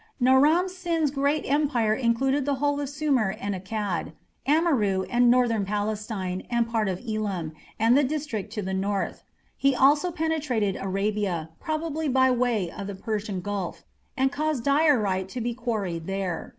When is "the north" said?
8.63-9.21